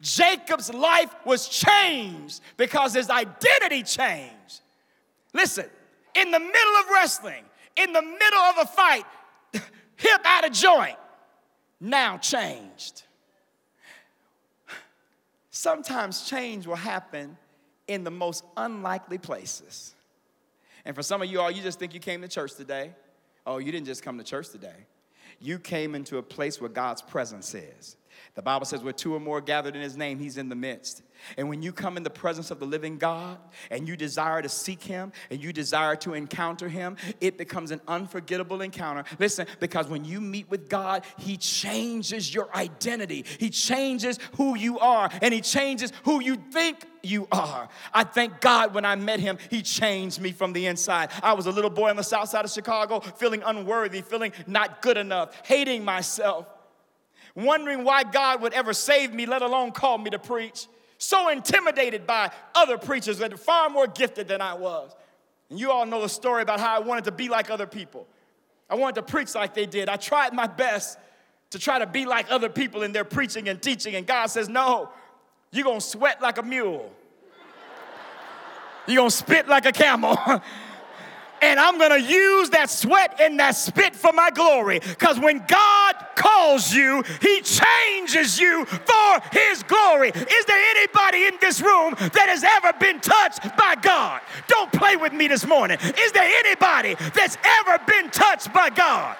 [0.00, 4.60] Jacob's life was changed because his identity changed.
[5.34, 5.66] Listen,
[6.14, 7.44] in the middle of wrestling,
[7.76, 9.04] in the middle of a fight,
[9.52, 10.96] hip out of joint,
[11.80, 13.02] now changed.
[15.50, 17.36] Sometimes change will happen
[17.86, 19.94] in the most unlikely places.
[20.84, 22.92] And for some of you all, you just think you came to church today.
[23.46, 24.86] Oh, you didn't just come to church today.
[25.40, 27.96] You came into a place where God's presence is.
[28.34, 31.02] The Bible says, where two or more gathered in his name, he's in the midst.
[31.36, 33.38] And when you come in the presence of the living God
[33.70, 37.80] and you desire to seek him and you desire to encounter him, it becomes an
[37.88, 39.04] unforgettable encounter.
[39.18, 44.78] Listen, because when you meet with God, he changes your identity, he changes who you
[44.78, 47.68] are, and he changes who you think you are.
[47.92, 51.10] I thank God when I met him, he changed me from the inside.
[51.22, 54.82] I was a little boy on the south side of Chicago, feeling unworthy, feeling not
[54.82, 56.46] good enough, hating myself
[57.44, 60.66] wondering why God would ever save me, let alone call me to preach.
[60.98, 64.94] So intimidated by other preachers that are far more gifted than I was.
[65.48, 68.06] And you all know the story about how I wanted to be like other people.
[68.68, 69.88] I wanted to preach like they did.
[69.88, 70.98] I tried my best
[71.50, 73.96] to try to be like other people in their preaching and teaching.
[73.96, 74.90] And God says, No,
[75.50, 76.92] you're gonna sweat like a mule,
[78.86, 80.16] you're gonna spit like a camel.
[81.42, 84.78] and I'm gonna use that sweat and that spit for my glory.
[84.78, 90.10] Because when God calls you, He changes you for His glory.
[90.10, 94.20] Is there anybody in this room that has ever been touched by God?
[94.48, 95.78] Don't play with me this morning.
[95.80, 99.16] Is there anybody that's ever been touched by God?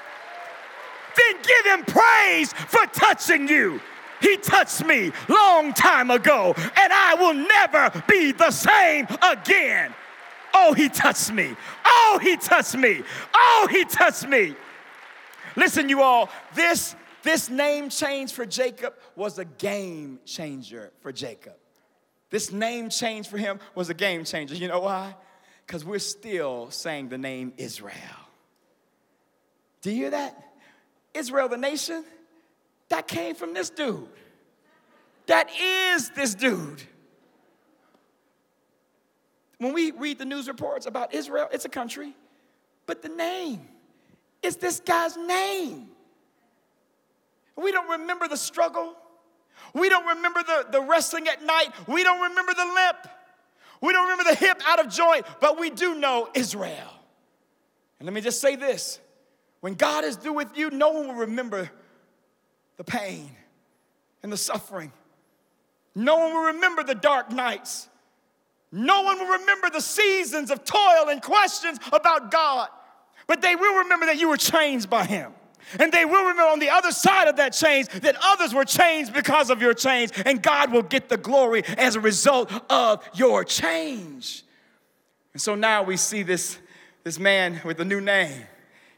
[1.17, 3.81] Then give Him praise for touching you.
[4.21, 9.95] He touched me long time ago, and I will never be the same again.
[10.53, 11.57] Oh, he touched me.
[11.85, 13.03] Oh, he touched me.
[13.35, 14.57] Oh, he touched me.
[15.57, 21.55] Listen, you all, this, this name change for Jacob was a game changer for Jacob.
[22.31, 24.55] This name change for him was a game changer.
[24.55, 25.17] You know why?
[25.67, 27.95] Because we're still saying the name Israel.
[29.83, 30.37] Do you hear that?
[31.15, 32.05] Israel, the nation,
[32.89, 34.09] that came from this dude.
[35.27, 36.83] That is this dude.
[39.59, 42.15] When we read the news reports about Israel, it's a country,
[42.87, 43.69] but the name
[44.43, 45.89] is this guy's name.
[47.57, 48.95] We don't remember the struggle.
[49.75, 51.69] We don't remember the, the wrestling at night.
[51.87, 53.09] We don't remember the limp.
[53.81, 56.93] We don't remember the hip out of joint, but we do know Israel.
[57.99, 58.99] And let me just say this
[59.61, 61.71] when God is through with you, no one will remember
[62.77, 63.31] the pain
[64.23, 64.93] and the suffering.
[65.95, 67.89] No one will remember the dark nights.
[68.73, 72.69] No one will remember the seasons of toil and questions about God,
[73.31, 75.33] but they will remember that you were changed by Him.
[75.79, 79.13] And they will remember on the other side of that change that others were changed
[79.15, 83.45] because of your change, and God will get the glory as a result of your
[83.45, 84.43] change.
[85.33, 86.59] And so now we see this,
[87.05, 88.47] this man with a new name.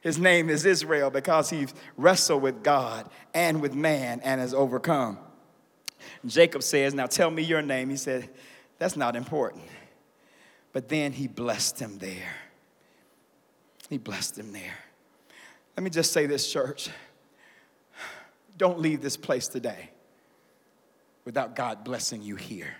[0.00, 5.18] His name is Israel because he's wrestled with God and with man and has overcome.
[6.24, 7.90] Jacob says, Now tell me your name.
[7.90, 8.30] He said,
[8.78, 9.64] that's not important.
[10.72, 12.32] But then he blessed him there.
[13.92, 14.78] He blessed him there.
[15.76, 16.88] Let me just say this, church.
[18.56, 19.90] Don't leave this place today
[21.26, 22.74] without God blessing you here.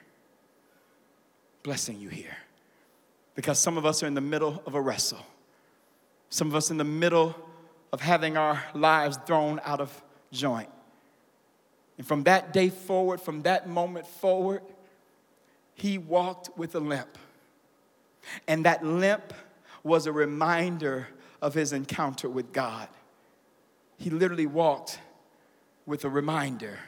[1.64, 2.35] Blessing you here.
[3.35, 5.20] Because some of us are in the middle of a wrestle.
[6.31, 7.37] Some of us in the middle
[7.92, 10.70] of having our lives thrown out of joint.
[11.98, 14.62] And from that day forward, from that moment forward,
[15.75, 17.18] he walked with a limp.
[18.48, 19.35] And that limp
[19.83, 21.09] was a reminder
[21.40, 22.88] of his encounter with God.
[23.99, 25.01] He literally walked
[25.87, 26.79] with a reminder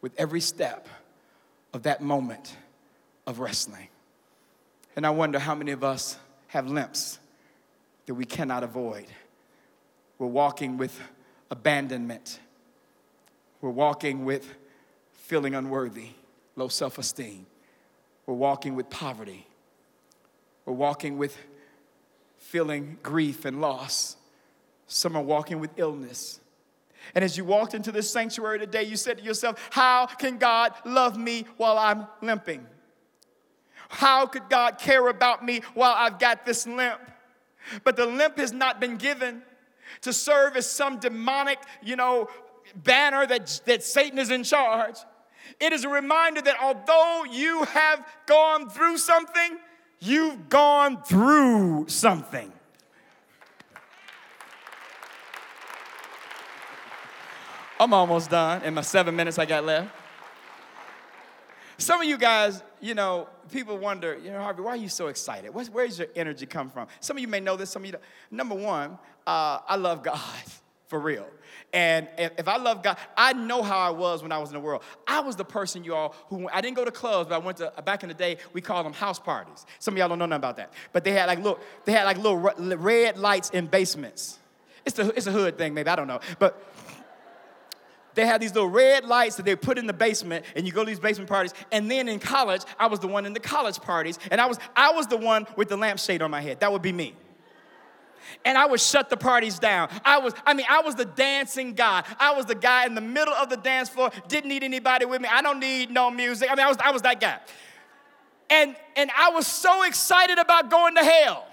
[0.00, 0.86] with every step
[1.72, 2.56] of that moment
[3.26, 3.88] of wrestling.
[4.96, 6.16] And I wonder how many of us
[6.48, 7.18] have limps
[8.06, 9.06] that we cannot avoid.
[10.18, 11.00] We're walking with
[11.50, 12.38] abandonment,
[13.60, 14.54] we're walking with
[15.12, 16.10] feeling unworthy,
[16.54, 17.46] low self esteem.
[18.26, 19.46] We're walking with poverty.
[20.64, 21.36] We're walking with
[22.54, 24.16] feeling grief and loss.
[24.86, 26.38] Some are walking with illness.
[27.12, 30.72] And as you walked into this sanctuary today, you said to yourself, How can God
[30.84, 32.64] love me while I'm limping?
[33.88, 37.00] How could God care about me while I've got this limp?
[37.82, 39.42] But the limp has not been given
[40.02, 42.28] to serve as some demonic, you know,
[42.76, 44.98] banner that, that Satan is in charge.
[45.58, 49.58] It is a reminder that although you have gone through something,
[50.04, 52.52] you've gone through something.
[57.80, 59.94] I'm almost done in my seven minutes I got left.
[61.76, 65.08] Some of you guys, you know, people wonder, you know, Harvey, why are you so
[65.08, 65.52] excited?
[65.52, 66.86] where's your energy come from?
[67.00, 68.04] Some of you may know this, some of you don't.
[68.30, 70.20] Number one, uh, I love God,
[70.86, 71.26] for real.
[71.74, 74.60] And if I love God, I know how I was when I was in the
[74.60, 74.84] world.
[75.08, 77.72] I was the person, y'all, who I didn't go to clubs, but I went to
[77.84, 78.36] back in the day.
[78.52, 79.66] We called them house parties.
[79.80, 82.04] Some of y'all don't know nothing about that, but they had like look, they had
[82.04, 84.38] like little red lights in basements.
[84.86, 86.64] It's the it's a hood thing, maybe I don't know, but
[88.14, 90.84] they had these little red lights that they put in the basement and you go
[90.84, 93.80] to these basement parties and then in college i was the one in the college
[93.80, 96.70] parties and i was i was the one with the lampshade on my head that
[96.70, 97.12] would be me
[98.44, 99.88] and I would shut the parties down.
[100.04, 102.04] I was, I mean, I was the dancing guy.
[102.18, 105.20] I was the guy in the middle of the dance floor, didn't need anybody with
[105.20, 105.28] me.
[105.30, 106.48] I don't need no music.
[106.50, 107.38] I mean, I was, I was that guy.
[108.50, 111.46] And, and I was so excited about going to hell.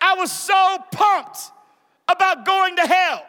[0.00, 1.38] I was so pumped
[2.08, 3.26] about going to hell.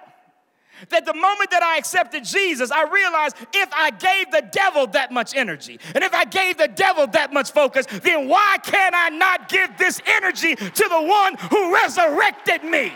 [0.89, 5.11] That the moment that I accepted Jesus, I realized if I gave the devil that
[5.11, 9.09] much energy and if I gave the devil that much focus, then why can I
[9.09, 12.93] not give this energy to the one who resurrected me?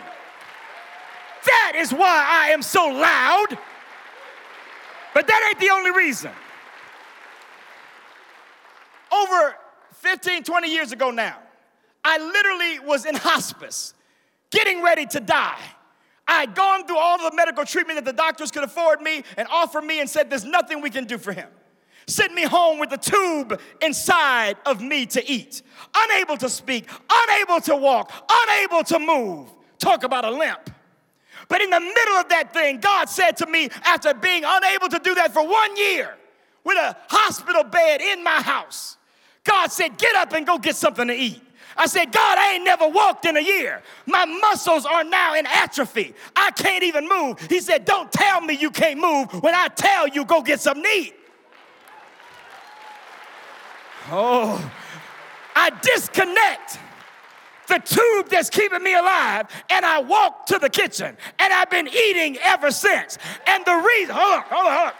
[1.44, 3.58] That is why I am so loud.
[5.14, 6.30] But that ain't the only reason.
[9.12, 9.56] Over
[9.92, 11.36] 15, 20 years ago now,
[12.04, 13.94] I literally was in hospice,
[14.50, 15.60] getting ready to die.
[16.26, 19.48] I had gone through all the medical treatment that the doctors could afford me and
[19.50, 21.48] offer me and said, There's nothing we can do for him.
[22.06, 25.62] Sent me home with a tube inside of me to eat,
[25.94, 29.48] unable to speak, unable to walk, unable to move.
[29.78, 30.70] Talk about a limp.
[31.48, 34.98] But in the middle of that thing, God said to me, after being unable to
[34.98, 36.14] do that for one year
[36.64, 38.96] with a hospital bed in my house,
[39.44, 41.42] God said, Get up and go get something to eat.
[41.76, 43.82] I said, God, I ain't never walked in a year.
[44.06, 46.14] My muscles are now in atrophy.
[46.36, 47.40] I can't even move.
[47.48, 50.82] He said, Don't tell me you can't move when I tell you go get some
[50.82, 51.14] meat.
[54.10, 54.70] Oh,
[55.54, 56.78] I disconnect
[57.68, 61.88] the tube that's keeping me alive and I walk to the kitchen and I've been
[61.88, 63.18] eating ever since.
[63.46, 64.92] And the reason, hold on, hold on, hold on.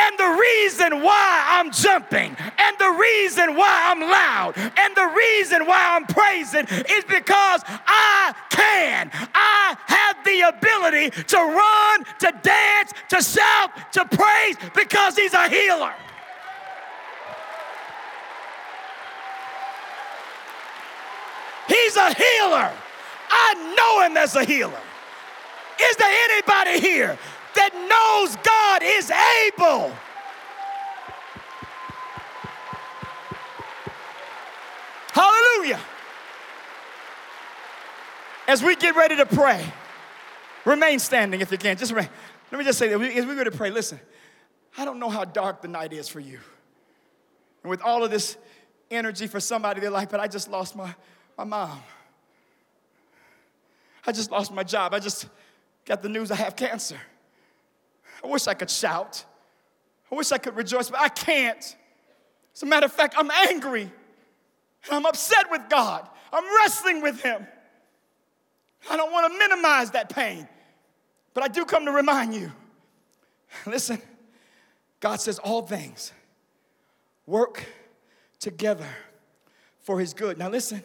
[0.00, 5.66] And the reason why I'm jumping, and the reason why I'm loud, and the reason
[5.66, 9.10] why I'm praising is because I can.
[9.34, 15.48] I have the ability to run, to dance, to shout, to praise because He's a
[15.50, 15.92] healer.
[21.68, 22.72] He's a healer.
[23.30, 24.80] I know Him as a healer.
[25.82, 27.18] Is there anybody here
[27.54, 29.92] that knows God is able.
[35.12, 35.80] Hallelujah.
[38.46, 39.64] As we get ready to pray,
[40.64, 41.76] remain standing if you can.
[41.76, 42.08] Just remain.
[42.50, 44.00] Let me just say that as we go to pray, listen,
[44.76, 46.40] I don't know how dark the night is for you.
[47.62, 48.36] And with all of this
[48.90, 50.94] energy for somebody, they're like, but I just lost my,
[51.36, 51.80] my mom.
[54.06, 54.94] I just lost my job.
[54.94, 55.28] I just
[55.84, 56.98] got the news I have cancer.
[58.22, 59.24] I wish I could shout.
[60.10, 61.76] I wish I could rejoice, but I can't.
[62.54, 66.08] As a matter of fact, I'm angry and I'm upset with God.
[66.32, 67.46] I'm wrestling with Him.
[68.90, 70.48] I don't want to minimize that pain,
[71.34, 72.50] but I do come to remind you
[73.66, 74.00] listen,
[75.00, 76.12] God says all things
[77.26, 77.64] work
[78.38, 78.86] together
[79.80, 80.38] for His good.
[80.38, 80.82] Now, listen,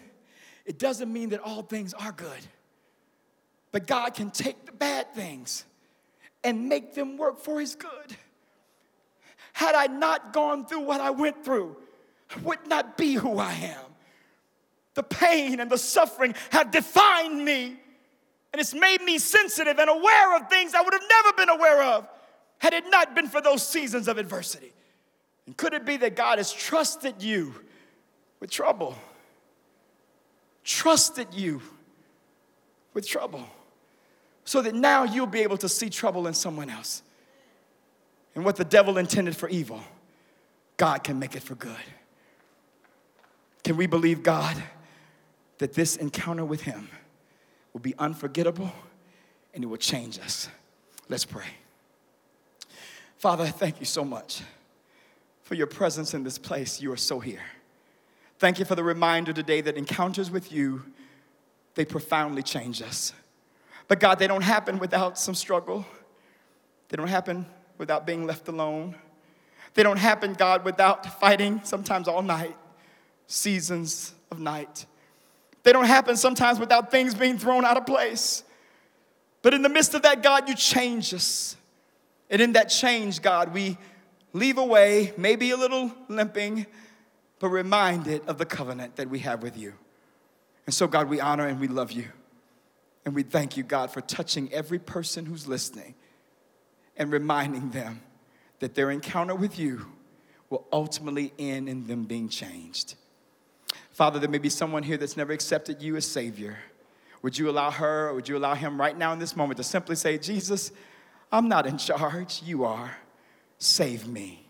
[0.66, 2.48] it doesn't mean that all things are good,
[3.72, 5.66] but God can take the bad things
[6.46, 8.16] and make them work for his good.
[9.52, 11.76] Had I not gone through what I went through,
[12.34, 13.86] I would not be who I am.
[14.94, 17.76] The pain and the suffering have defined me,
[18.54, 21.84] and it's made me sensitive and aware of things I would have never been aware
[21.84, 22.08] of
[22.60, 24.72] had it not been for those seasons of adversity.
[25.48, 27.56] And could it be that God has trusted you
[28.40, 28.96] with trouble?
[30.64, 31.62] Trusted you
[32.94, 33.50] with trouble
[34.46, 37.02] so that now you'll be able to see trouble in someone else.
[38.36, 39.82] And what the devil intended for evil,
[40.78, 41.76] God can make it for good.
[43.64, 44.56] Can we believe God
[45.58, 46.90] that this encounter with Him
[47.74, 48.72] will be unforgettable
[49.54, 50.48] and it will change us?
[51.10, 51.48] Let's pray.
[53.18, 54.42] Father, thank you so much
[55.44, 56.82] for your presence in this place.
[56.82, 57.42] You are so here.
[58.38, 60.84] Thank you for the reminder today that encounters with you,
[61.76, 63.14] they profoundly change us.
[63.88, 65.86] But God, they don't happen without some struggle.
[66.90, 67.46] They don't happen
[67.78, 68.96] without being left alone.
[69.74, 72.56] They don't happen, God, without fighting sometimes all night,
[73.28, 74.86] seasons of night.
[75.64, 78.44] They don't happen sometimes without things being thrown out of place.
[79.42, 81.58] But in the midst of that, God, you change us.
[82.30, 83.78] And in that change, God, we
[84.34, 86.66] leave away, maybe a little limping,
[87.40, 89.74] but reminded of the covenant that we have with you.
[90.66, 92.06] And so, God, we honor and we love you.
[93.06, 95.94] And we thank you, God, for touching every person who's listening
[96.98, 98.02] and reminding them
[98.60, 99.86] that their encounter with you
[100.50, 102.96] will ultimately end in them being changed.
[103.92, 106.58] Father, there may be someone here that's never accepted you as Savior.
[107.22, 109.64] Would you allow her or would you allow him right now in this moment to
[109.64, 110.72] simply say, Jesus,
[111.32, 112.96] I'm not in charge, you are.
[113.58, 114.46] Save me.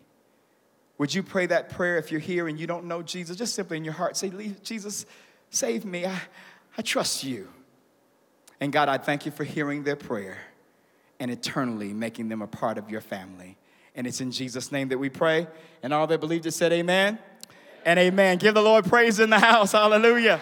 [0.97, 3.37] Would you pray that prayer if you're here and you don't know Jesus?
[3.37, 4.31] Just simply in your heart say,
[4.63, 5.05] Jesus,
[5.49, 6.05] save me.
[6.05, 6.19] I,
[6.77, 7.49] I trust you.
[8.59, 10.37] And God, I thank you for hearing their prayer
[11.19, 13.57] and eternally making them a part of your family.
[13.95, 15.47] And it's in Jesus' name that we pray.
[15.83, 17.19] And all that believed it said, Amen
[17.85, 18.37] and amen.
[18.37, 19.71] Give the Lord praise in the house.
[19.71, 20.41] Hallelujah.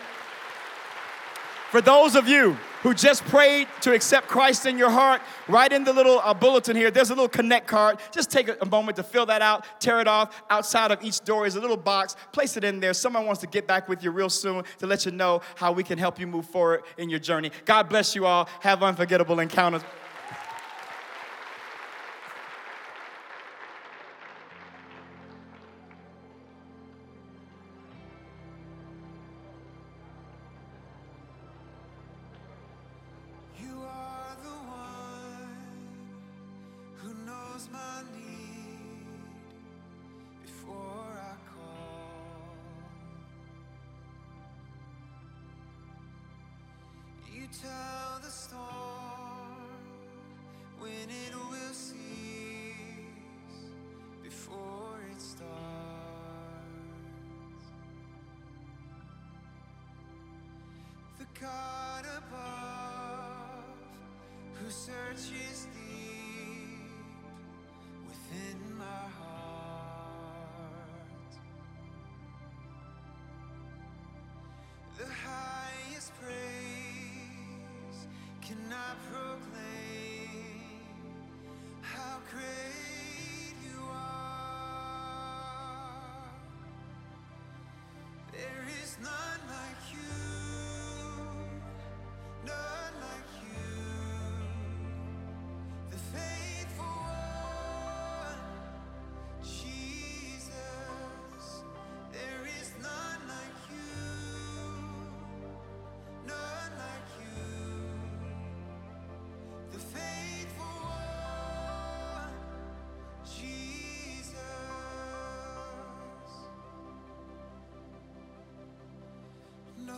[1.70, 5.84] For those of you who just prayed to accept Christ in your heart, right in
[5.84, 7.98] the little uh, bulletin here, there's a little connect card.
[8.12, 10.42] Just take a, a moment to fill that out, tear it off.
[10.50, 12.16] Outside of each door is a little box.
[12.34, 12.94] Place it in there.
[12.94, 15.84] Someone wants to get back with you real soon to let you know how we
[15.84, 17.52] can help you move forward in your journey.
[17.66, 18.50] God bless you all.
[18.60, 19.82] Have unforgettable encounters.
[78.94, 79.53] Cannot proclaim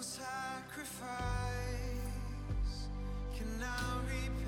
[0.05, 1.01] sacrifice
[3.35, 4.44] can now repay